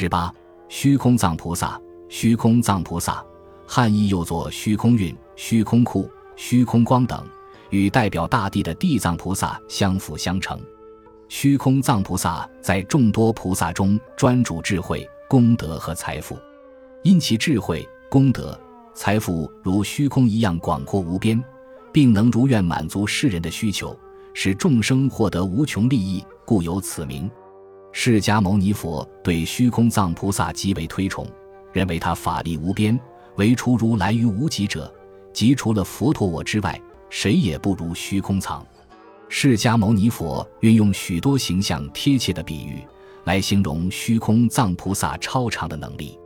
[0.00, 0.32] 十八，
[0.68, 1.76] 虚空藏菩萨，
[2.08, 3.20] 虚空藏菩萨，
[3.66, 7.26] 汉译又作虚空运、虚空库、虚空光等，
[7.70, 10.56] 与代表大地的地藏菩萨相辅相成。
[11.26, 16.38] 虚空藏菩萨在众多菩萨中专主智慧、功德和财富，
[17.02, 18.56] 因其智慧、功德、
[18.94, 21.42] 财富如虚空一样广阔无边，
[21.92, 23.98] 并能如愿满足世人的需求，
[24.32, 27.28] 使众生获得无穷利益，故有此名。
[27.92, 31.26] 释迦牟尼佛对虚空藏菩萨极为推崇，
[31.72, 32.98] 认为他法力无边，
[33.36, 34.92] 唯除如来于无极者，
[35.32, 36.80] 即除了佛陀我之外，
[37.10, 38.64] 谁也不如虚空藏。
[39.28, 42.82] 释迦牟尼佛运用许多形象贴切的比喻
[43.24, 46.18] 来形容虚空藏菩萨超常的能力。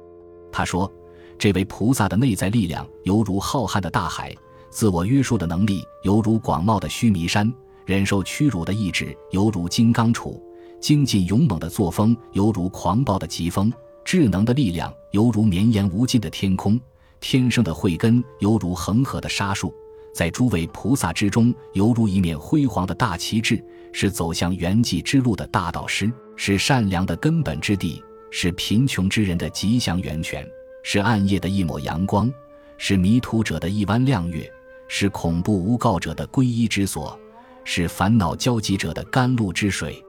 [0.53, 0.91] 他说
[1.39, 4.35] ：“这位菩萨的内在力量犹如浩瀚的大海，
[4.69, 7.53] 自我约束的能力犹如广袤的须弥山，
[7.87, 10.39] 忍受屈辱的意志犹如金刚杵，
[10.83, 13.73] 精进勇猛的作风犹如狂暴的疾风，
[14.05, 16.79] 智能的力量犹如绵延无尽的天空，
[17.21, 19.73] 天生的慧根犹如恒河的沙数。”
[20.13, 30.47] 在诸位菩萨之中，犹如一面辉煌的大旗帜，是走向圆寂之路的大导师，是善良的根本之地，是贫穷之人的吉祥源泉，
[30.83, 32.31] 是暗夜的一抹阳光，
[32.77, 34.53] 是迷途者的一弯亮月，
[34.87, 37.19] 是恐怖无告者的皈依之所，
[37.65, 40.05] 是烦恼焦急者的甘露之水。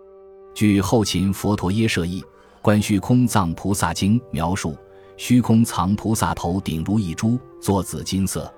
[0.53, 2.21] 据后秦佛陀耶舍译
[2.61, 4.77] 《观虚空藏菩萨经》描述，
[5.17, 8.51] 虚空藏菩萨头顶如一珠，作紫金色。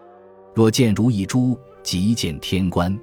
[0.54, 2.98] 若见如一珠，即见天官。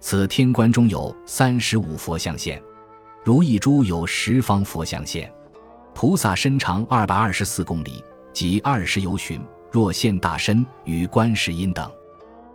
[0.00, 2.62] 此天官中有三十五佛像现，
[3.24, 5.32] 如一珠有十方佛像现。
[5.94, 9.40] 菩萨身长二百二十四公里，即二十由旬。
[9.72, 11.90] 若现大身，与观世音等。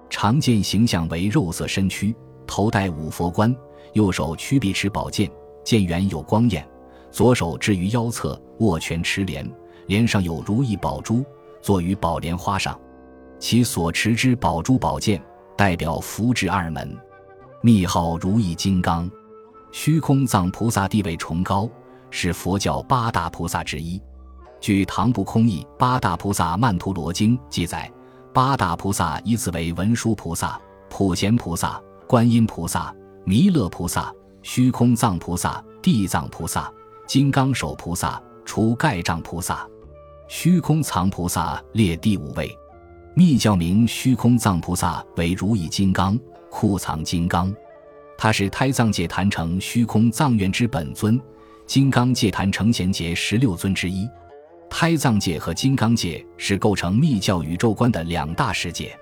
[0.10, 2.16] 常见形象为肉色身躯，
[2.46, 3.54] 头戴五佛冠，
[3.94, 5.30] 右手曲臂持宝剑，
[5.64, 6.68] 剑缘有光焰，
[7.12, 9.50] 左手置于腰侧，握拳持莲，
[9.88, 11.24] 莲上有如意宝珠，
[11.62, 12.80] 坐于宝莲花上。
[13.40, 15.22] 其所持之宝珠宝剑，
[15.58, 16.98] 代表福至二门，
[17.62, 19.10] 密号如意金刚。
[19.72, 21.70] 虚空藏菩萨地位崇高，
[22.10, 24.02] 是佛教八大菩萨之一。
[24.60, 27.92] 据《唐不空译八大菩萨曼陀罗经》记载，
[28.32, 30.60] 八大菩萨依次为文殊菩萨、
[30.90, 32.94] 普贤菩萨、观音菩萨、
[33.24, 34.14] 弥勒菩萨、
[34.44, 36.72] 虚空藏菩萨、地藏菩萨、
[37.08, 39.68] 金刚手菩萨、除盖障菩萨。
[40.28, 42.50] 虚空藏菩萨列第五位。
[43.14, 46.18] 密教名虚空藏菩萨为如意金刚、
[46.50, 47.54] 库藏金刚，
[48.18, 51.20] 他是胎藏界坛城虚空藏院之本尊，
[51.68, 54.08] 金刚界坛城贤劫十六尊之一。
[54.70, 58.98] 胎藏界和金刚界是构成密教宇宙观的两大世界。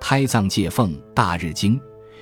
[0.00, 1.78] 胎藏界奉《大日经》，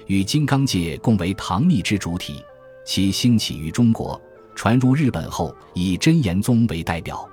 [0.07, 2.43] 与金刚界共为唐密之主体。
[2.85, 4.21] 其兴起于中国，
[4.55, 7.29] 传入日本后，以真言宗为代表。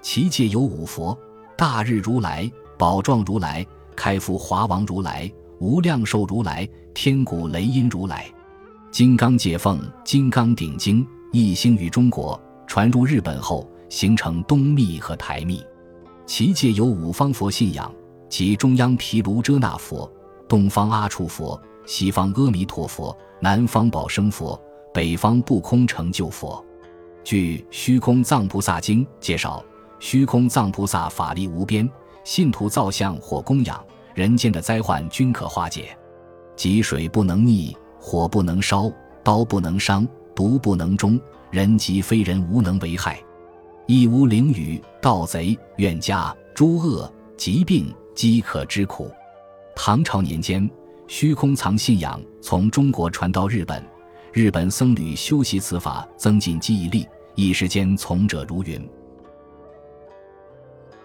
[0.00, 1.16] 其界有五佛：
[1.56, 2.50] 大日如来。
[2.78, 3.64] 宝幢如来、
[3.94, 5.30] 开福华王如来、
[5.60, 8.26] 无量寿如来、天鼓雷音如来，
[8.90, 15.62] 金刚界奉《金刚顶经》一兴于中国，传入日本后形成东密和台密。
[16.26, 17.94] 其界有五方佛信仰，
[18.28, 20.10] 即中央毗卢遮那佛、
[20.48, 24.60] 东方阿处佛、西方阿弥陀佛、南方宝生佛、
[24.92, 26.64] 北方不空成就佛。
[27.24, 29.64] 据《虚空藏菩萨经》介绍，
[29.98, 31.88] 虚空藏菩萨法力无边。
[32.24, 35.96] 信徒造像或供养，人间的灾患均可化解。
[36.54, 38.88] 积水不能溺，火不能烧，
[39.24, 41.20] 刀不能伤，毒不能中，
[41.50, 43.18] 人及非人无能为害。
[43.86, 49.10] 亦无灵雨、盗贼、怨家、诸恶、疾病、饥渴之苦。
[49.74, 50.70] 唐朝年间，
[51.08, 53.84] 虚空藏信仰从中国传到日本，
[54.32, 58.88] 日本僧侣修习此法，增进记忆力，一时间从者如云。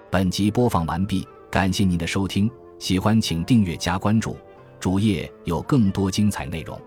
[0.09, 2.49] 本集播放完毕，感谢您的收听，
[2.79, 4.37] 喜欢请订阅加关注，
[4.79, 6.79] 主页有更多精彩内容。